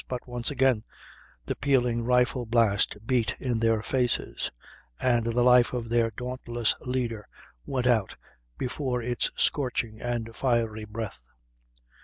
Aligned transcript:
But 0.07 0.27
once 0.27 0.49
again 0.49 0.83
the 1.45 1.55
pealing 1.55 2.03
rifle 2.03 2.47
blast 2.47 2.97
beat 3.05 3.35
in 3.39 3.59
their 3.59 3.83
faces; 3.83 4.49
and 4.99 5.27
the 5.27 5.43
life 5.43 5.73
of 5.73 5.89
their 5.89 6.09
dauntless 6.09 6.73
leader 6.81 7.27
went 7.67 7.85
out 7.85 8.15
before 8.57 9.03
its 9.03 9.29
scorching 9.35 10.01
and 10.01 10.35
fiery 10.35 10.85
breath. 10.85 11.21